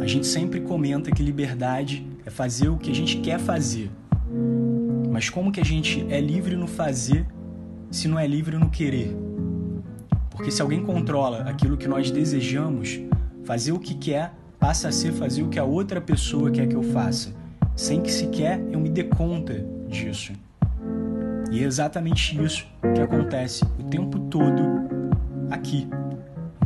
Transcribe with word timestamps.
A 0.00 0.06
gente 0.06 0.26
sempre 0.26 0.60
comenta 0.60 1.10
que 1.10 1.22
liberdade 1.22 2.06
é 2.26 2.30
fazer 2.30 2.68
o 2.68 2.76
que 2.76 2.90
a 2.90 2.94
gente 2.94 3.18
quer 3.18 3.38
fazer. 3.38 3.90
Mas 5.10 5.30
como 5.30 5.52
que 5.52 5.60
a 5.60 5.64
gente 5.64 6.06
é 6.10 6.20
livre 6.20 6.56
no 6.56 6.66
fazer 6.66 7.26
se 7.90 8.08
não 8.08 8.18
é 8.18 8.26
livre 8.26 8.56
no 8.56 8.70
querer? 8.70 9.16
Porque 10.30 10.50
se 10.50 10.62
alguém 10.62 10.82
controla 10.82 11.42
aquilo 11.42 11.76
que 11.76 11.88
nós 11.88 12.10
desejamos, 12.10 13.00
fazer 13.44 13.72
o 13.72 13.78
que 13.78 13.94
quer 13.94 14.32
passa 14.58 14.88
a 14.88 14.92
ser 14.92 15.12
fazer 15.12 15.42
o 15.42 15.48
que 15.48 15.58
a 15.58 15.64
outra 15.64 16.00
pessoa 16.00 16.50
quer 16.50 16.66
que 16.66 16.74
eu 16.74 16.82
faça, 16.82 17.34
sem 17.76 18.00
que 18.00 18.12
sequer 18.12 18.60
eu 18.70 18.80
me 18.80 18.88
dê 18.88 19.04
conta 19.04 19.64
disso. 19.88 20.32
E 21.50 21.62
é 21.62 21.66
exatamente 21.66 22.40
isso 22.42 22.66
que 22.94 23.00
acontece 23.00 23.64
o 23.78 23.84
tempo 23.84 24.18
todo 24.18 24.62
aqui. 25.50 25.88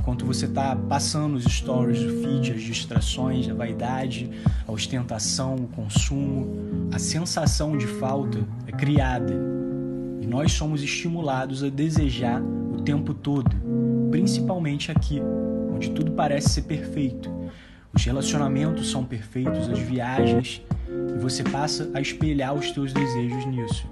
Enquanto 0.03 0.27
você 0.27 0.46
está 0.46 0.75
passando 0.75 1.37
os 1.37 1.45
stories, 1.45 2.00
o 2.00 2.23
feed, 2.23 2.50
as 2.50 2.61
distrações, 2.61 3.48
a 3.48 3.55
vaidade, 3.55 4.29
a 4.67 4.72
ostentação, 4.72 5.54
o 5.54 5.68
consumo, 5.68 6.89
a 6.93 6.99
sensação 6.99 7.79
de 7.79 7.86
falta 7.86 8.45
é 8.67 8.73
criada. 8.73 9.32
E 10.21 10.26
nós 10.26 10.50
somos 10.54 10.82
estimulados 10.82 11.62
a 11.62 11.68
desejar 11.68 12.43
o 12.43 12.82
tempo 12.82 13.14
todo, 13.14 13.54
principalmente 14.11 14.90
aqui, 14.90 15.23
onde 15.73 15.93
tudo 15.93 16.11
parece 16.11 16.48
ser 16.48 16.62
perfeito. 16.62 17.31
Os 17.93 18.04
relacionamentos 18.04 18.90
são 18.90 19.04
perfeitos, 19.04 19.68
as 19.68 19.79
viagens, 19.79 20.62
e 21.14 21.18
você 21.21 21.45
passa 21.45 21.89
a 21.95 22.00
espelhar 22.00 22.54
os 22.54 22.73
teus 22.73 22.93
desejos 22.93 23.46
nisso. 23.46 23.87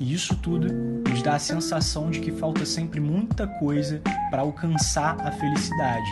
E 0.00 0.10
isso 0.10 0.34
tudo 0.36 0.68
nos 1.12 1.20
dá 1.20 1.34
a 1.34 1.38
sensação 1.38 2.10
de 2.10 2.20
que 2.20 2.32
falta 2.32 2.64
sempre 2.64 2.98
muita 2.98 3.46
coisa 3.46 4.00
para 4.30 4.40
alcançar 4.40 5.14
a 5.20 5.30
felicidade. 5.30 6.08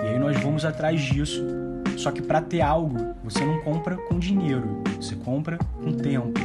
E 0.00 0.02
aí 0.02 0.18
nós 0.18 0.36
vamos 0.40 0.64
atrás 0.64 1.00
disso. 1.00 1.44
Só 1.96 2.10
que 2.10 2.20
para 2.20 2.40
ter 2.40 2.60
algo, 2.60 3.14
você 3.22 3.44
não 3.44 3.60
compra 3.60 3.96
com 3.96 4.18
dinheiro, 4.18 4.82
você 5.00 5.14
compra 5.14 5.58
com 5.80 5.92
tempo. 5.92 6.40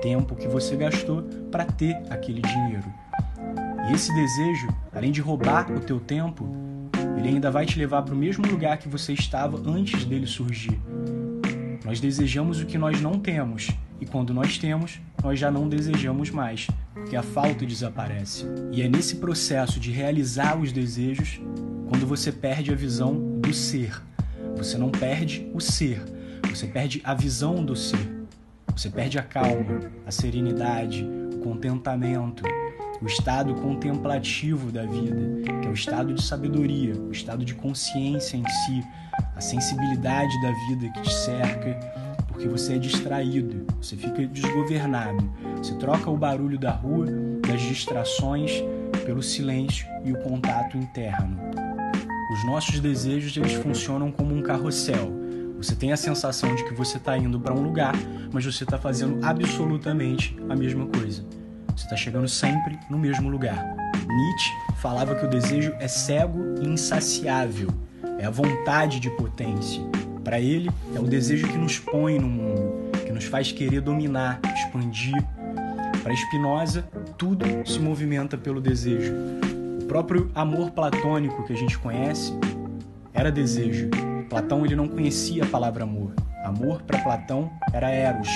Tempo 0.00 0.36
que 0.36 0.46
você 0.46 0.76
gastou 0.76 1.22
para 1.50 1.64
ter 1.64 2.00
aquele 2.08 2.40
dinheiro. 2.40 2.84
E 3.88 3.94
esse 3.94 4.14
desejo, 4.14 4.68
além 4.94 5.10
de 5.10 5.20
roubar 5.20 5.72
o 5.72 5.80
teu 5.80 5.98
tempo, 5.98 6.48
ele 7.16 7.30
ainda 7.30 7.50
vai 7.50 7.66
te 7.66 7.76
levar 7.80 8.02
para 8.02 8.14
o 8.14 8.16
mesmo 8.16 8.46
lugar 8.46 8.78
que 8.78 8.88
você 8.88 9.12
estava 9.12 9.60
antes 9.68 10.04
dele 10.04 10.26
surgir. 10.28 10.80
Nós 11.84 11.98
desejamos 11.98 12.60
o 12.60 12.66
que 12.66 12.78
nós 12.78 13.00
não 13.00 13.18
temos 13.18 13.70
e 14.00 14.06
quando 14.06 14.32
nós 14.32 14.56
temos, 14.56 15.00
nós 15.22 15.38
já 15.38 15.50
não 15.50 15.68
desejamos 15.68 16.30
mais, 16.30 16.66
porque 16.94 17.14
a 17.14 17.22
falta 17.22 17.66
desaparece. 17.66 18.46
E 18.72 18.80
é 18.80 18.88
nesse 18.88 19.16
processo 19.16 19.78
de 19.78 19.90
realizar 19.90 20.58
os 20.58 20.72
desejos 20.72 21.40
quando 21.88 22.06
você 22.06 22.32
perde 22.32 22.72
a 22.72 22.74
visão 22.74 23.14
do 23.40 23.52
ser. 23.52 24.00
Você 24.56 24.78
não 24.78 24.90
perde 24.90 25.46
o 25.52 25.60
ser, 25.60 26.02
você 26.48 26.66
perde 26.66 27.00
a 27.04 27.14
visão 27.14 27.64
do 27.64 27.76
ser. 27.76 28.20
Você 28.74 28.88
perde 28.88 29.18
a 29.18 29.22
calma, 29.22 29.80
a 30.06 30.10
serenidade, 30.10 31.06
o 31.34 31.38
contentamento, 31.38 32.42
o 33.02 33.06
estado 33.06 33.54
contemplativo 33.56 34.70
da 34.70 34.86
vida, 34.86 35.42
que 35.60 35.66
é 35.66 35.70
o 35.70 35.74
estado 35.74 36.14
de 36.14 36.22
sabedoria, 36.22 36.94
o 36.94 37.10
estado 37.10 37.44
de 37.44 37.54
consciência 37.54 38.36
em 38.36 38.44
si, 38.48 38.84
a 39.36 39.40
sensibilidade 39.40 40.32
da 40.40 40.52
vida 40.68 40.88
que 40.94 41.02
te 41.02 41.12
cerca 41.12 41.78
porque 42.40 42.48
você 42.48 42.76
é 42.76 42.78
distraído, 42.78 43.66
você 43.82 43.94
fica 43.96 44.26
desgovernado. 44.26 45.30
Você 45.58 45.74
troca 45.74 46.08
o 46.08 46.16
barulho 46.16 46.58
da 46.58 46.70
rua, 46.70 47.04
das 47.46 47.60
distrações, 47.60 48.64
pelo 49.04 49.22
silêncio 49.22 49.86
e 50.06 50.12
o 50.12 50.18
contato 50.22 50.78
interno. 50.78 51.38
Os 52.32 52.46
nossos 52.46 52.80
desejos 52.80 53.36
eles 53.36 53.52
funcionam 53.52 54.10
como 54.10 54.34
um 54.34 54.40
carrossel. 54.40 55.12
Você 55.58 55.76
tem 55.76 55.92
a 55.92 55.98
sensação 55.98 56.54
de 56.54 56.64
que 56.64 56.72
você 56.72 56.96
está 56.96 57.14
indo 57.18 57.38
para 57.38 57.52
um 57.52 57.62
lugar, 57.62 57.94
mas 58.32 58.46
você 58.46 58.64
está 58.64 58.78
fazendo 58.78 59.22
absolutamente 59.22 60.34
a 60.48 60.56
mesma 60.56 60.86
coisa. 60.86 61.22
Você 61.76 61.84
está 61.84 61.96
chegando 61.96 62.26
sempre 62.26 62.78
no 62.88 62.98
mesmo 62.98 63.28
lugar. 63.28 63.76
Nietzsche 64.08 64.50
falava 64.80 65.14
que 65.14 65.26
o 65.26 65.28
desejo 65.28 65.74
é 65.78 65.86
cego 65.86 66.38
e 66.62 66.66
insaciável, 66.66 67.68
é 68.18 68.24
a 68.24 68.30
vontade 68.30 68.98
de 68.98 69.10
potência. 69.10 69.82
Para 70.24 70.40
ele, 70.40 70.70
é 70.94 71.00
o 71.00 71.04
desejo 71.04 71.48
que 71.48 71.56
nos 71.56 71.78
põe 71.78 72.18
no 72.18 72.28
mundo, 72.28 72.90
que 73.04 73.12
nos 73.12 73.24
faz 73.24 73.50
querer 73.52 73.80
dominar, 73.80 74.40
expandir. 74.54 75.14
Para 76.02 76.14
Spinoza, 76.16 76.82
tudo 77.18 77.44
se 77.66 77.78
movimenta 77.78 78.36
pelo 78.38 78.60
desejo. 78.60 79.12
O 79.82 79.84
próprio 79.84 80.30
amor 80.34 80.70
platônico 80.70 81.42
que 81.44 81.52
a 81.52 81.56
gente 81.56 81.78
conhece 81.78 82.32
era 83.12 83.30
desejo. 83.30 83.88
Platão 84.28 84.64
ele 84.64 84.76
não 84.76 84.88
conhecia 84.88 85.44
a 85.44 85.46
palavra 85.46 85.84
amor. 85.84 86.12
Amor 86.44 86.82
para 86.82 87.00
Platão 87.00 87.50
era 87.72 87.90
eros. 87.90 88.28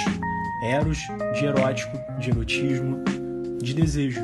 Eros 0.65 0.99
de 1.39 1.45
erótico, 1.45 1.97
de 2.19 2.31
erotismo, 2.31 3.03
de 3.62 3.75
desejo. 3.75 4.21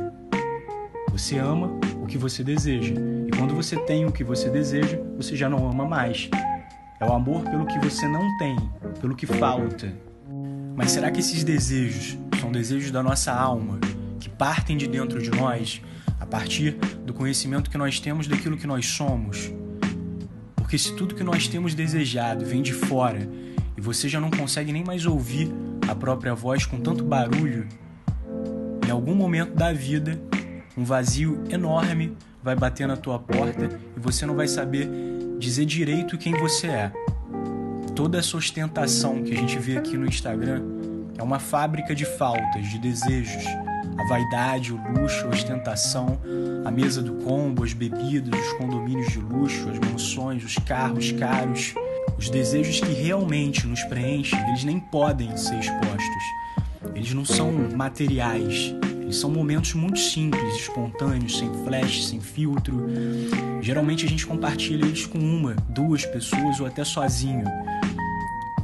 Você 1.12 1.38
ama 1.38 1.78
o 2.02 2.06
que 2.06 2.18
você 2.18 2.42
deseja. 2.42 2.94
E 3.26 3.30
quando 3.36 3.54
você 3.54 3.76
tem 3.76 4.04
o 4.06 4.12
que 4.12 4.24
você 4.24 4.48
deseja, 4.50 4.98
você 5.16 5.36
já 5.36 5.48
não 5.48 5.68
ama 5.68 5.86
mais. 5.86 6.28
É 7.00 7.04
o 7.06 7.14
amor 7.14 7.42
pelo 7.44 7.64
que 7.64 7.78
você 7.78 8.06
não 8.06 8.36
tem, 8.36 8.54
pelo 9.00 9.16
que 9.16 9.24
falta. 9.24 9.90
Mas 10.76 10.90
será 10.90 11.10
que 11.10 11.20
esses 11.20 11.42
desejos 11.42 12.18
são 12.38 12.52
desejos 12.52 12.90
da 12.90 13.02
nossa 13.02 13.32
alma, 13.32 13.80
que 14.20 14.28
partem 14.28 14.76
de 14.76 14.86
dentro 14.86 15.22
de 15.22 15.30
nós, 15.30 15.80
a 16.20 16.26
partir 16.26 16.72
do 17.06 17.14
conhecimento 17.14 17.70
que 17.70 17.78
nós 17.78 17.98
temos 17.98 18.26
daquilo 18.26 18.58
que 18.58 18.66
nós 18.66 18.84
somos? 18.84 19.50
Porque 20.54 20.76
se 20.76 20.94
tudo 20.94 21.14
que 21.14 21.24
nós 21.24 21.48
temos 21.48 21.74
desejado 21.74 22.44
vem 22.44 22.60
de 22.60 22.74
fora 22.74 23.26
e 23.78 23.80
você 23.80 24.06
já 24.06 24.20
não 24.20 24.30
consegue 24.30 24.70
nem 24.70 24.84
mais 24.84 25.06
ouvir 25.06 25.50
a 25.88 25.94
própria 25.94 26.34
voz 26.34 26.66
com 26.66 26.78
tanto 26.78 27.02
barulho, 27.02 27.66
em 28.86 28.90
algum 28.90 29.14
momento 29.14 29.54
da 29.54 29.72
vida, 29.72 30.20
um 30.76 30.84
vazio 30.84 31.42
enorme 31.48 32.14
vai 32.42 32.54
bater 32.54 32.86
na 32.86 32.96
tua 32.96 33.18
porta 33.18 33.80
e 33.96 34.00
você 34.00 34.26
não 34.26 34.34
vai 34.34 34.46
saber 34.46 34.86
dizer 35.40 35.64
direito 35.64 36.18
quem 36.18 36.34
você 36.34 36.66
é. 36.66 36.92
Toda 37.96 38.18
essa 38.18 38.36
ostentação 38.36 39.22
que 39.22 39.32
a 39.32 39.36
gente 39.36 39.58
vê 39.58 39.78
aqui 39.78 39.96
no 39.96 40.06
Instagram 40.06 40.62
é 41.16 41.22
uma 41.22 41.38
fábrica 41.38 41.94
de 41.94 42.04
faltas, 42.04 42.68
de 42.68 42.78
desejos. 42.78 43.44
A 43.98 44.08
vaidade, 44.08 44.72
o 44.72 44.76
luxo, 44.92 45.24
a 45.24 45.28
ostentação, 45.28 46.20
a 46.64 46.70
mesa 46.70 47.02
do 47.02 47.14
combo, 47.24 47.64
as 47.64 47.72
bebidas, 47.72 48.38
os 48.38 48.52
condomínios 48.54 49.12
de 49.12 49.18
luxo, 49.18 49.68
as 49.68 49.78
mansões, 49.78 50.44
os 50.44 50.56
carros 50.58 51.10
caros. 51.12 51.74
Os 52.18 52.28
desejos 52.28 52.78
que 52.80 52.92
realmente 52.92 53.66
nos 53.66 53.82
preenchem, 53.84 54.38
eles 54.48 54.62
nem 54.62 54.78
podem 54.78 55.34
ser 55.36 55.58
expostos. 55.58 56.24
Eles 56.94 57.14
não 57.14 57.24
são 57.24 57.50
materiais, 57.74 58.74
eles 59.10 59.18
são 59.18 59.28
momentos 59.28 59.74
muito 59.74 59.98
simples, 59.98 60.54
espontâneos, 60.54 61.36
sem 61.36 61.52
flash, 61.64 62.06
sem 62.06 62.20
filtro. 62.20 62.86
Geralmente 63.60 64.06
a 64.06 64.08
gente 64.08 64.24
compartilha 64.24 64.84
eles 64.84 65.04
com 65.04 65.18
uma, 65.18 65.56
duas 65.68 66.06
pessoas 66.06 66.60
ou 66.60 66.66
até 66.66 66.84
sozinho. 66.84 67.42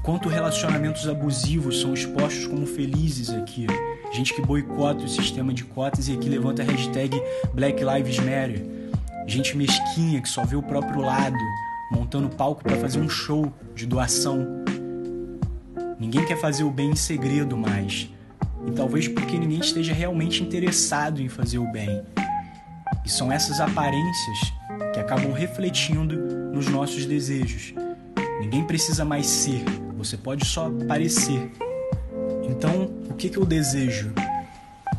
Quanto 0.04 0.28
relacionamentos 0.28 1.08
abusivos 1.08 1.80
são 1.80 1.92
expostos 1.92 2.46
como 2.46 2.64
felizes 2.64 3.28
aqui. 3.30 3.66
Gente 4.12 4.32
que 4.32 4.40
boicota 4.40 5.04
o 5.04 5.08
sistema 5.08 5.52
de 5.52 5.64
cotas 5.64 6.06
e 6.06 6.12
aqui 6.12 6.28
levanta 6.28 6.62
a 6.62 6.64
hashtag 6.64 7.20
Black 7.52 7.82
Lives 7.82 8.18
Matter. 8.20 8.64
Gente 9.26 9.56
mesquinha 9.56 10.22
que 10.22 10.28
só 10.28 10.44
vê 10.44 10.54
o 10.54 10.62
próprio 10.62 11.00
lado, 11.00 11.36
montando 11.90 12.28
palco 12.28 12.62
para 12.62 12.76
fazer 12.76 13.00
um 13.00 13.08
show 13.08 13.52
de 13.74 13.84
doação. 13.84 14.46
Ninguém 15.98 16.24
quer 16.24 16.38
fazer 16.38 16.62
o 16.62 16.70
bem 16.70 16.90
em 16.90 16.96
segredo 16.96 17.56
mais 17.56 18.14
e 18.66 18.72
talvez 18.72 19.08
porque 19.08 19.38
ninguém 19.38 19.60
esteja 19.60 19.92
realmente 19.92 20.42
interessado 20.42 21.20
em 21.22 21.28
fazer 21.28 21.58
o 21.58 21.70
bem. 21.70 22.02
E 23.04 23.08
são 23.08 23.30
essas 23.30 23.60
aparências 23.60 24.38
que 24.92 25.00
acabam 25.00 25.32
refletindo 25.32 26.16
nos 26.52 26.66
nossos 26.66 27.06
desejos. 27.06 27.72
Ninguém 28.40 28.64
precisa 28.64 29.04
mais 29.04 29.26
ser, 29.26 29.62
você 29.96 30.16
pode 30.16 30.44
só 30.44 30.70
parecer. 30.88 31.50
Então, 32.42 32.90
o 33.08 33.14
que, 33.14 33.28
que 33.28 33.38
eu 33.38 33.44
desejo? 33.44 34.12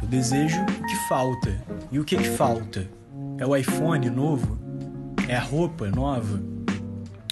Eu 0.02 0.08
desejo 0.08 0.62
o 0.62 0.86
que 0.86 0.96
falta. 1.08 1.56
E 1.92 2.00
o 2.00 2.04
que, 2.04 2.16
que 2.16 2.30
falta? 2.30 2.88
É 3.38 3.46
o 3.46 3.56
iPhone 3.56 4.10
novo? 4.10 4.58
É 5.28 5.36
a 5.36 5.42
roupa 5.42 5.90
nova? 5.90 6.42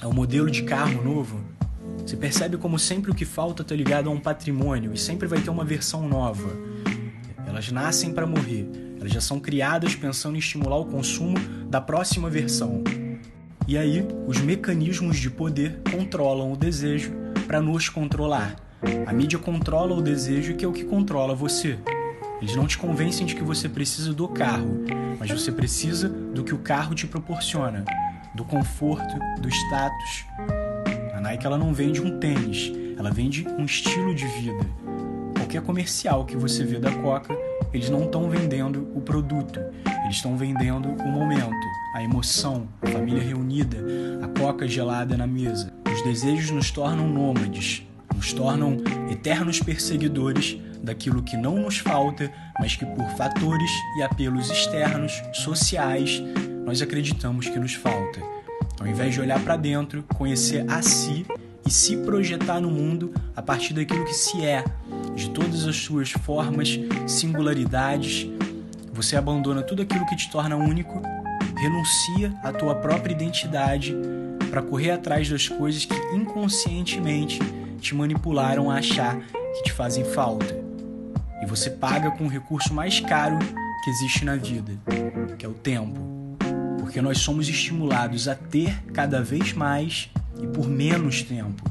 É 0.01 0.07
o 0.07 0.13
modelo 0.13 0.51
de 0.51 0.63
carro 0.63 1.03
novo? 1.03 1.54
Você 2.05 2.15
percebe 2.15 2.55
como 2.57 2.77
sempre 2.77 3.09
o 3.09 3.15
que 3.15 3.25
falta 3.25 3.63
está 3.63 3.73
ligado 3.73 4.09
a 4.09 4.11
um 4.11 4.19
patrimônio 4.19 4.93
e 4.93 4.97
sempre 4.97 5.27
vai 5.27 5.41
ter 5.41 5.49
uma 5.49 5.65
versão 5.65 6.07
nova. 6.07 6.55
Elas 7.47 7.71
nascem 7.71 8.13
para 8.13 8.27
morrer. 8.27 8.69
Elas 8.99 9.11
já 9.11 9.19
são 9.19 9.39
criadas 9.39 9.95
pensando 9.95 10.35
em 10.35 10.39
estimular 10.39 10.77
o 10.77 10.85
consumo 10.85 11.35
da 11.67 11.81
próxima 11.81 12.29
versão. 12.29 12.83
E 13.67 13.75
aí, 13.75 14.07
os 14.27 14.39
mecanismos 14.39 15.17
de 15.17 15.31
poder 15.31 15.81
controlam 15.91 16.53
o 16.53 16.55
desejo 16.55 17.11
para 17.47 17.59
nos 17.59 17.89
controlar. 17.89 18.55
A 19.07 19.11
mídia 19.11 19.39
controla 19.39 19.95
o 19.95 20.01
desejo, 20.01 20.55
que 20.55 20.63
é 20.63 20.67
o 20.67 20.73
que 20.73 20.83
controla 20.83 21.33
você. 21.33 21.79
Eles 22.39 22.55
não 22.55 22.67
te 22.67 22.77
convencem 22.77 23.25
de 23.25 23.33
que 23.33 23.43
você 23.43 23.67
precisa 23.67 24.13
do 24.13 24.27
carro, 24.27 24.83
mas 25.19 25.31
você 25.31 25.51
precisa 25.51 26.07
do 26.07 26.43
que 26.43 26.53
o 26.53 26.59
carro 26.59 26.93
te 26.93 27.07
proporciona, 27.07 27.83
do 28.35 28.45
conforto, 28.45 29.15
do 29.41 29.49
status. 29.49 30.64
Nike 31.25 31.47
ela 31.47 31.57
não 31.57 31.73
vende 31.73 31.99
um 31.99 32.19
tênis, 32.19 32.71
ela 32.95 33.09
vende 33.09 33.47
um 33.57 33.65
estilo 33.65 34.13
de 34.13 34.27
vida. 34.27 34.63
Qualquer 35.35 35.59
comercial 35.63 36.23
que 36.23 36.37
você 36.37 36.63
vê 36.63 36.77
da 36.77 36.91
Coca, 36.91 37.35
eles 37.73 37.89
não 37.89 38.03
estão 38.03 38.29
vendendo 38.29 38.87
o 38.93 39.01
produto, 39.01 39.59
eles 40.03 40.17
estão 40.17 40.37
vendendo 40.37 40.87
o 40.87 41.07
momento, 41.07 41.65
a 41.95 42.03
emoção, 42.03 42.67
a 42.79 42.87
família 42.87 43.23
reunida, 43.23 43.77
a 44.21 44.39
coca 44.39 44.67
gelada 44.67 45.17
na 45.17 45.25
mesa. 45.25 45.73
Os 45.91 46.03
desejos 46.03 46.51
nos 46.51 46.69
tornam 46.69 47.07
nômades, 47.07 47.81
nos 48.13 48.31
tornam 48.31 48.77
eternos 49.09 49.59
perseguidores 49.59 50.59
daquilo 50.83 51.23
que 51.23 51.35
não 51.35 51.55
nos 51.55 51.79
falta, 51.79 52.31
mas 52.59 52.75
que 52.75 52.85
por 52.85 53.09
fatores 53.17 53.71
e 53.97 54.03
apelos 54.03 54.51
externos, 54.51 55.23
sociais, 55.33 56.21
nós 56.67 56.83
acreditamos 56.83 57.49
que 57.49 57.57
nos 57.57 57.73
falta. 57.73 58.21
Ao 58.79 58.87
invés 58.87 59.13
de 59.13 59.21
olhar 59.21 59.39
para 59.41 59.55
dentro, 59.55 60.03
conhecer 60.15 60.65
a 60.69 60.81
si 60.81 61.25
e 61.65 61.71
se 61.71 61.97
projetar 61.97 62.59
no 62.59 62.69
mundo 62.69 63.13
a 63.35 63.41
partir 63.41 63.73
daquilo 63.73 64.05
que 64.05 64.13
se 64.13 64.43
é, 64.45 64.63
de 65.15 65.29
todas 65.29 65.65
as 65.65 65.75
suas 65.75 66.11
formas, 66.11 66.79
singularidades, 67.07 68.29
você 68.93 69.15
abandona 69.15 69.61
tudo 69.61 69.81
aquilo 69.81 70.05
que 70.05 70.15
te 70.15 70.29
torna 70.29 70.55
único, 70.55 71.01
renuncia 71.57 72.33
à 72.43 72.51
tua 72.51 72.75
própria 72.75 73.13
identidade 73.13 73.95
para 74.49 74.61
correr 74.61 74.91
atrás 74.91 75.29
das 75.29 75.47
coisas 75.49 75.85
que 75.85 75.95
inconscientemente 76.15 77.39
te 77.81 77.95
manipularam 77.95 78.69
a 78.69 78.75
achar 78.75 79.19
que 79.19 79.63
te 79.63 79.73
fazem 79.73 80.05
falta. 80.05 80.55
E 81.41 81.45
você 81.45 81.69
paga 81.69 82.11
com 82.11 82.25
o 82.25 82.29
recurso 82.29 82.73
mais 82.73 82.99
caro 82.99 83.37
que 83.83 83.89
existe 83.89 84.23
na 84.23 84.35
vida, 84.35 84.71
que 85.37 85.45
é 85.45 85.49
o 85.49 85.53
tempo. 85.53 86.14
Porque 86.85 87.01
nós 87.01 87.17
somos 87.17 87.49
estimulados 87.49 88.27
a 88.27 88.35
ter 88.35 88.79
cada 88.93 89.19
vez 89.19 89.53
mais 89.53 90.07
e 90.39 90.45
por 90.45 90.69
menos 90.69 91.23
tempo. 91.23 91.63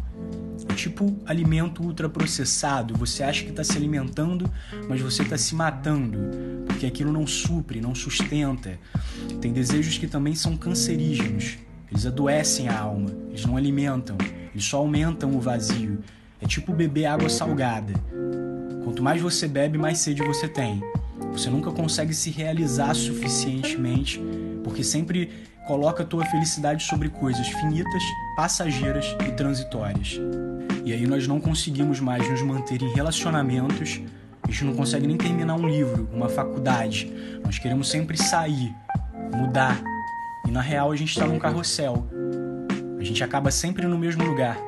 Tipo 0.74 1.16
alimento 1.24 1.84
ultraprocessado, 1.84 2.94
você 2.94 3.22
acha 3.22 3.44
que 3.44 3.50
está 3.50 3.62
se 3.62 3.76
alimentando, 3.76 4.50
mas 4.88 5.00
você 5.00 5.22
está 5.22 5.38
se 5.38 5.54
matando, 5.54 6.18
porque 6.66 6.84
aquilo 6.84 7.12
não 7.12 7.28
supre, 7.28 7.80
não 7.80 7.94
sustenta. 7.94 8.76
Tem 9.40 9.52
desejos 9.52 9.96
que 9.98 10.08
também 10.08 10.34
são 10.34 10.56
cancerígenos, 10.56 11.58
eles 11.92 12.06
adoecem 12.06 12.68
a 12.68 12.76
alma, 12.76 13.10
eles 13.28 13.46
não 13.46 13.56
alimentam, 13.56 14.18
eles 14.52 14.64
só 14.64 14.78
aumentam 14.78 15.30
o 15.36 15.40
vazio. 15.40 16.00
É 16.40 16.46
tipo 16.46 16.72
beber 16.72 17.06
água 17.06 17.28
salgada. 17.28 17.92
Quanto 18.82 19.00
mais 19.00 19.22
você 19.22 19.46
bebe, 19.46 19.78
mais 19.78 19.98
sede 19.98 20.24
você 20.24 20.48
tem. 20.48 20.82
Você 21.32 21.50
nunca 21.50 21.70
consegue 21.70 22.14
se 22.14 22.30
realizar 22.30 22.94
suficientemente, 22.94 24.20
porque 24.64 24.82
sempre 24.82 25.30
coloca 25.66 26.02
a 26.02 26.06
tua 26.06 26.24
felicidade 26.24 26.82
sobre 26.82 27.08
coisas 27.08 27.46
finitas, 27.46 28.02
passageiras 28.36 29.14
e 29.28 29.32
transitórias. 29.32 30.18
E 30.84 30.92
aí 30.92 31.06
nós 31.06 31.28
não 31.28 31.40
conseguimos 31.40 32.00
mais 32.00 32.28
nos 32.28 32.42
manter 32.42 32.82
em 32.82 32.92
relacionamentos, 32.92 34.00
a 34.42 34.50
gente 34.50 34.64
não 34.64 34.74
consegue 34.74 35.06
nem 35.06 35.16
terminar 35.16 35.54
um 35.54 35.66
livro, 35.66 36.08
uma 36.12 36.28
faculdade. 36.28 37.10
Nós 37.42 37.58
queremos 37.58 37.88
sempre 37.88 38.16
sair, 38.16 38.74
mudar. 39.34 39.82
E 40.46 40.50
na 40.50 40.60
real 40.60 40.92
a 40.92 40.96
gente 40.96 41.10
está 41.10 41.26
num 41.26 41.38
carrossel. 41.38 42.06
A 42.98 43.02
gente 43.02 43.24
acaba 43.24 43.50
sempre 43.50 43.86
no 43.86 43.98
mesmo 43.98 44.22
lugar. 44.24 44.58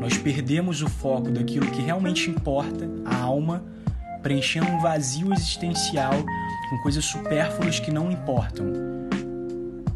Nós 0.00 0.16
perdemos 0.16 0.82
o 0.82 0.88
foco 0.88 1.30
daquilo 1.30 1.68
que 1.70 1.82
realmente 1.82 2.30
importa, 2.30 2.88
a 3.04 3.16
alma, 3.16 3.64
preenchendo 4.22 4.68
um 4.68 4.80
vazio 4.80 5.32
existencial 5.32 6.12
com 6.70 6.78
coisas 6.78 7.04
supérfluas 7.04 7.80
que 7.80 7.90
não 7.90 8.12
importam. 8.12 8.95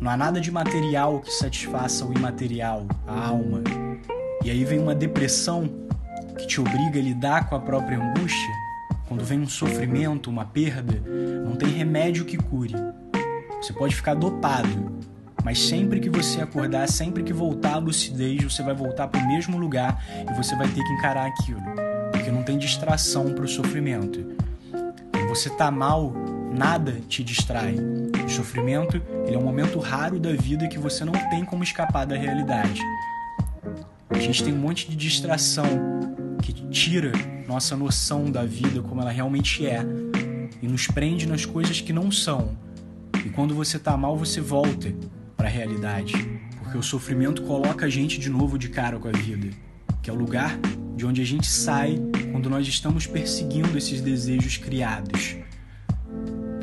Não 0.00 0.10
há 0.10 0.16
nada 0.16 0.40
de 0.40 0.50
material 0.50 1.20
que 1.20 1.30
satisfaça 1.30 2.06
o 2.06 2.12
imaterial, 2.16 2.86
a 3.06 3.28
alma. 3.28 3.62
E 4.42 4.50
aí 4.50 4.64
vem 4.64 4.78
uma 4.78 4.94
depressão 4.94 5.68
que 6.38 6.46
te 6.46 6.58
obriga 6.58 6.98
a 6.98 7.02
lidar 7.02 7.50
com 7.50 7.54
a 7.54 7.60
própria 7.60 7.98
angústia. 7.98 8.50
Quando 9.06 9.22
vem 9.22 9.40
um 9.40 9.48
sofrimento, 9.48 10.30
uma 10.30 10.46
perda, 10.46 11.02
não 11.44 11.54
tem 11.54 11.68
remédio 11.68 12.24
que 12.24 12.38
cure. 12.38 12.74
Você 13.60 13.74
pode 13.74 13.94
ficar 13.94 14.14
dopado, 14.14 15.00
mas 15.44 15.58
sempre 15.60 16.00
que 16.00 16.08
você 16.08 16.40
acordar, 16.40 16.88
sempre 16.88 17.22
que 17.22 17.32
voltar 17.32 17.74
à 17.74 17.78
lucidez, 17.78 18.42
você 18.42 18.62
vai 18.62 18.74
voltar 18.74 19.06
para 19.08 19.20
o 19.20 19.28
mesmo 19.28 19.58
lugar 19.58 20.02
e 20.30 20.32
você 20.32 20.56
vai 20.56 20.66
ter 20.68 20.82
que 20.82 20.92
encarar 20.94 21.26
aquilo. 21.26 21.60
Porque 22.10 22.30
não 22.30 22.42
tem 22.42 22.56
distração 22.56 23.34
para 23.34 23.44
o 23.44 23.48
sofrimento. 23.48 24.34
Quando 25.12 25.28
você 25.28 25.50
tá 25.50 25.70
mal, 25.70 26.14
nada 26.56 26.92
te 27.06 27.22
distrai. 27.22 27.76
O 28.30 28.32
sofrimento 28.32 29.02
ele 29.26 29.34
é 29.34 29.38
um 29.38 29.42
momento 29.42 29.80
raro 29.80 30.20
da 30.20 30.32
vida 30.32 30.68
que 30.68 30.78
você 30.78 31.04
não 31.04 31.12
tem 31.30 31.44
como 31.44 31.64
escapar 31.64 32.06
da 32.06 32.16
realidade. 32.16 32.80
A 34.08 34.20
gente 34.20 34.44
tem 34.44 34.54
um 34.54 34.56
monte 34.56 34.88
de 34.88 34.94
distração 34.94 35.66
que 36.40 36.52
tira 36.68 37.10
nossa 37.48 37.76
noção 37.76 38.30
da 38.30 38.44
vida 38.44 38.82
como 38.82 39.00
ela 39.00 39.10
realmente 39.10 39.66
é 39.66 39.80
e 40.62 40.68
nos 40.68 40.86
prende 40.86 41.26
nas 41.26 41.44
coisas 41.44 41.80
que 41.80 41.92
não 41.92 42.12
são. 42.12 42.56
E 43.26 43.30
quando 43.30 43.52
você 43.52 43.80
tá 43.80 43.96
mal, 43.96 44.16
você 44.16 44.40
volta 44.40 44.94
para 45.36 45.48
a 45.48 45.50
realidade, 45.50 46.14
porque 46.60 46.78
o 46.78 46.84
sofrimento 46.84 47.42
coloca 47.42 47.86
a 47.86 47.90
gente 47.90 48.20
de 48.20 48.30
novo 48.30 48.56
de 48.56 48.68
cara 48.68 48.96
com 49.00 49.08
a 49.08 49.12
vida, 49.12 49.50
que 50.00 50.08
é 50.08 50.12
o 50.12 50.16
lugar 50.16 50.56
de 50.94 51.04
onde 51.04 51.20
a 51.20 51.26
gente 51.26 51.48
sai 51.48 51.98
quando 52.30 52.48
nós 52.48 52.64
estamos 52.68 53.08
perseguindo 53.08 53.76
esses 53.76 54.00
desejos 54.00 54.56
criados. 54.56 55.36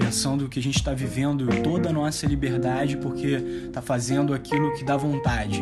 Pensando 0.07 0.47
que 0.47 0.57
a 0.57 0.63
gente 0.63 0.77
está 0.77 0.93
vivendo 0.93 1.45
toda 1.61 1.89
a 1.89 1.91
nossa 1.91 2.25
liberdade 2.25 2.95
porque 2.95 3.27
está 3.65 3.81
fazendo 3.81 4.33
aquilo 4.33 4.73
que 4.73 4.85
dá 4.85 4.95
vontade. 4.95 5.61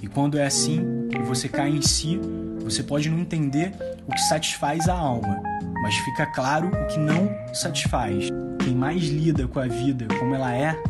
E 0.00 0.06
quando 0.06 0.38
é 0.38 0.46
assim 0.46 1.08
e 1.12 1.18
você 1.24 1.48
cai 1.48 1.70
em 1.70 1.82
si, 1.82 2.16
você 2.60 2.80
pode 2.84 3.10
não 3.10 3.18
entender 3.18 3.72
o 4.06 4.12
que 4.12 4.20
satisfaz 4.28 4.88
a 4.88 4.94
alma, 4.94 5.42
mas 5.82 5.96
fica 5.96 6.26
claro 6.26 6.68
o 6.68 6.86
que 6.86 7.00
não 7.00 7.28
satisfaz. 7.52 8.28
Quem 8.62 8.72
mais 8.72 9.02
lida 9.02 9.48
com 9.48 9.58
a 9.58 9.66
vida 9.66 10.06
como 10.16 10.32
ela 10.32 10.54
é, 10.54 10.80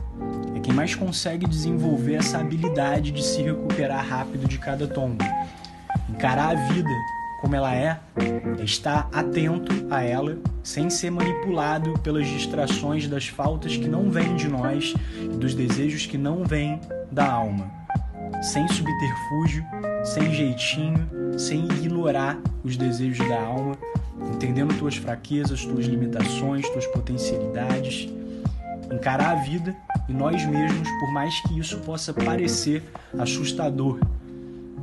é 0.55 0.61
quem 0.61 0.75
mais 0.75 0.95
consegue 0.95 1.49
desenvolver 1.49 2.17
essa 2.17 2.41
habilidade 2.41 3.11
de 3.11 3.25
se 3.25 3.41
recuperar 3.41 4.07
rápido 4.07 4.47
de 4.47 4.59
cada 4.59 4.87
tombo. 4.87 5.25
Encarar 6.11 6.51
a 6.51 6.73
vida 6.75 6.91
como 7.41 7.55
ela 7.55 7.75
é, 7.75 7.99
estar 8.63 9.09
atento 9.13 9.73
a 9.91 10.03
ela, 10.03 10.39
sem 10.63 10.91
ser 10.91 11.11
manipulado 11.11 11.93
pelas 12.01 12.27
distrações 12.27 13.07
das 13.07 13.27
faltas 13.29 13.77
que 13.77 13.89
não 13.89 14.11
vêm 14.11 14.35
de 14.37 14.49
nós 14.49 14.95
e 15.21 15.29
dos 15.29 15.55
desejos 15.55 16.07
que 16.07 16.19
não 16.19 16.45
vêm 16.45 16.81
da 17.11 17.31
alma. 17.31 17.71
Sem 18.43 18.67
subterfúgio, 18.69 19.65
sem 20.05 20.33
jeitinho, 20.35 21.09
sem 21.39 21.65
ignorar 21.65 22.39
os 22.65 22.77
desejos 22.77 23.27
da 23.29 23.41
alma, 23.41 23.77
entendendo 24.35 24.77
tuas 24.79 24.97
fraquezas, 24.97 25.65
tuas 25.65 25.87
limitações, 25.87 26.69
tuas 26.69 26.87
potencialidades 26.89 28.09
encarar 28.93 29.33
a 29.33 29.35
vida 29.37 29.75
e 30.09 30.13
nós 30.13 30.45
mesmos, 30.45 30.89
por 31.01 31.11
mais 31.13 31.41
que 31.43 31.59
isso 31.59 31.79
possa 31.79 32.13
parecer 32.13 32.83
assustador. 33.19 33.99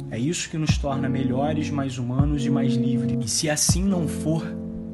É 0.09 0.17
isso 0.19 0.49
que 0.49 0.57
nos 0.57 0.77
torna 0.77 1.09
melhores, 1.09 1.69
mais 1.69 1.97
humanos 1.97 2.45
e 2.45 2.49
mais 2.49 2.73
livres. 2.73 3.17
E 3.25 3.27
se 3.27 3.49
assim 3.49 3.83
não 3.83 4.07
for, 4.07 4.45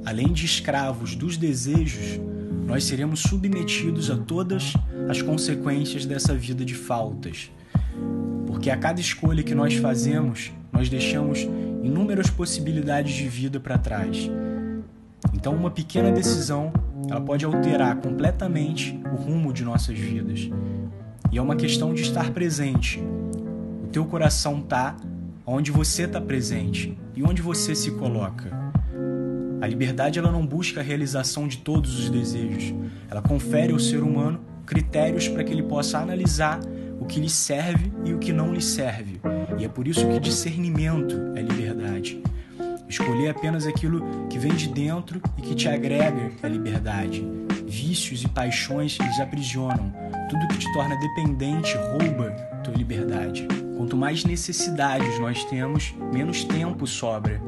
além 0.05 0.31
de 0.31 0.45
escravos 0.45 1.15
dos 1.15 1.37
desejos, 1.37 2.19
nós 2.65 2.83
seremos 2.83 3.21
submetidos 3.21 4.11
a 4.11 4.15
todas 4.15 4.73
as 5.09 5.21
consequências 5.21 6.05
dessa 6.05 6.35
vida 6.35 6.63
de 6.63 6.75
faltas. 6.75 7.51
Porque 8.47 8.69
a 8.69 8.77
cada 8.77 9.01
escolha 9.01 9.43
que 9.43 9.55
nós 9.55 9.73
fazemos, 9.75 10.51
nós 10.71 10.87
deixamos 10.87 11.39
inúmeras 11.83 12.29
possibilidades 12.29 13.13
de 13.13 13.27
vida 13.27 13.59
para 13.59 13.77
trás. 13.77 14.29
Então, 15.33 15.55
uma 15.55 15.71
pequena 15.71 16.11
decisão 16.11 16.71
ela 17.09 17.21
pode 17.21 17.43
alterar 17.43 17.95
completamente 17.97 18.99
o 19.11 19.15
rumo 19.15 19.51
de 19.51 19.63
nossas 19.63 19.97
vidas. 19.97 20.49
E 21.31 21.37
é 21.37 21.41
uma 21.41 21.55
questão 21.55 21.93
de 21.93 22.01
estar 22.01 22.31
presente. 22.31 23.01
Teu 23.91 24.05
coração 24.05 24.61
tá 24.61 24.95
onde 25.45 25.71
você 25.71 26.03
está 26.03 26.21
presente 26.21 26.95
e 27.15 27.23
onde 27.23 27.41
você 27.41 27.73
se 27.73 27.91
coloca. 27.91 28.51
A 29.61 29.67
liberdade 29.67 30.19
ela 30.19 30.31
não 30.31 30.45
busca 30.45 30.79
a 30.79 30.83
realização 30.83 31.47
de 31.47 31.57
todos 31.57 31.97
os 31.97 32.09
desejos. 32.09 32.73
Ela 33.09 33.21
confere 33.21 33.73
ao 33.73 33.79
ser 33.79 34.03
humano 34.03 34.39
critérios 34.65 35.27
para 35.27 35.43
que 35.43 35.51
ele 35.51 35.63
possa 35.63 35.97
analisar 35.97 36.59
o 36.99 37.05
que 37.05 37.19
lhe 37.19 37.29
serve 37.29 37.91
e 38.05 38.13
o 38.13 38.19
que 38.19 38.31
não 38.31 38.53
lhe 38.53 38.61
serve. 38.61 39.19
E 39.57 39.65
é 39.65 39.67
por 39.67 39.87
isso 39.87 40.07
que 40.07 40.19
discernimento 40.19 41.15
é 41.35 41.41
liberdade. 41.41 42.21
Escolher 42.87 43.29
apenas 43.29 43.65
aquilo 43.65 44.27
que 44.29 44.37
vem 44.37 44.53
de 44.53 44.67
dentro 44.69 45.19
e 45.37 45.41
que 45.41 45.55
te 45.55 45.67
agrega 45.67 46.31
a 46.43 46.47
liberdade. 46.47 47.25
Vícios 47.67 48.23
e 48.23 48.27
paixões 48.27 48.97
eles 48.99 49.19
aprisionam. 49.19 49.91
Tudo 50.29 50.47
que 50.47 50.59
te 50.59 50.71
torna 50.73 50.95
dependente 50.99 51.75
rouba 51.75 52.31
tua 52.63 52.73
liberdade. 52.73 53.47
Quanto 53.79 53.95
mais 53.95 54.25
necessidades 54.25 55.17
nós 55.21 55.45
temos, 55.45 55.95
menos 56.11 56.43
tempo 56.43 56.85
sobra. 56.85 57.41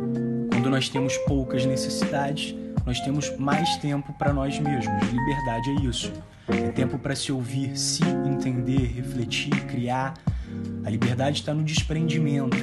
Quando 0.50 0.70
nós 0.70 0.88
temos 0.88 1.18
poucas 1.28 1.66
necessidades, 1.66 2.56
nós 2.86 3.02
temos 3.02 3.38
mais 3.38 3.76
tempo 3.80 4.14
para 4.14 4.32
nós 4.32 4.58
mesmos. 4.58 5.04
Liberdade 5.12 5.70
é 5.72 5.86
isso. 5.90 6.14
É 6.48 6.72
tempo 6.72 6.98
para 6.98 7.18
se 7.18 7.34
ouvir, 7.34 7.78
se 7.78 8.02
entender, 8.26 8.94
refletir, 8.96 9.50
criar, 9.66 10.14
A 10.86 10.90
liberdade 10.90 11.42
está 11.42 11.54
no 11.54 11.66
desprendimento. 11.66 12.56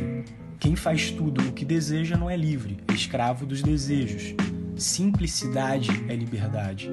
Quem 0.59 0.75
faz 0.75 1.11
tudo 1.11 1.43
o 1.43 1.53
que 1.53 1.67
deseja 1.67 2.17
não 2.17 2.31
é 2.31 2.39
livre, 2.39 2.79
é 2.89 2.95
escravo 2.95 3.45
dos 3.45 3.63
desejos. 3.63 4.35
Simplicidade 4.77 5.91
é 6.09 6.17
liberdade. 6.17 6.89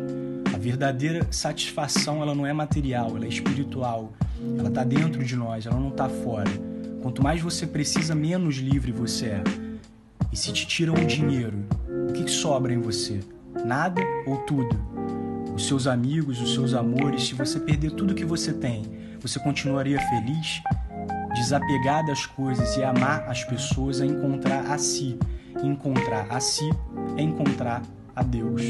A 0.54 0.58
verdadeira 0.58 1.26
satisfação 1.32 2.22
ela 2.22 2.36
não 2.36 2.46
é 2.46 2.52
material, 2.52 3.16
ela 3.16 3.24
é 3.24 3.30
espiritual. 3.30 4.12
Ela 4.58 4.70
está 4.70 4.84
dentro 4.84 5.24
de 5.24 5.36
nós, 5.36 5.66
ela 5.66 5.80
não 5.80 5.90
está 5.90 6.08
fora. 6.08 6.50
Quanto 7.02 7.22
mais 7.22 7.42
você 7.42 7.68
precisa, 7.68 8.16
menos 8.16 8.56
livre 8.56 8.92
você 8.92 9.28
é. 9.28 9.44
E 10.32 10.38
se 10.38 10.52
te 10.52 10.68
tiram 10.68 10.94
o 10.94 11.06
dinheiro, 11.06 11.66
o 12.10 12.14
que, 12.14 12.30
sobra 12.30 12.74
em 12.74 12.80
você? 12.80 13.20
Nada 13.64 14.02
ou 14.26 14.38
tudo? 14.40 14.76
Os 15.56 15.68
seus 15.68 15.88
amigos, 15.88 16.42
os 16.42 16.54
seus 16.54 16.74
amores, 16.74 17.28
se 17.28 17.34
você 17.34 17.60
perder 17.60 17.92
tudo 17.92 18.16
que 18.16 18.26
você 18.26 18.52
tem, 18.52 18.84
você 19.22 19.40
continuaria 19.40 20.00
feliz? 20.10 20.62
Desapegar 21.34 22.06
das 22.06 22.26
coisas 22.26 22.76
e 22.76 22.84
amar 22.84 23.30
as 23.30 23.44
pessoas 23.44 24.02
é 24.02 24.06
encontrar 24.06 24.66
a 24.72 24.78
si. 24.78 25.18
encontrar 25.64 26.28
a 26.30 26.40
si 26.40 26.70
é 27.18 27.22
encontrar 27.22 27.82
a 28.16 28.24
Deus. 28.24 28.62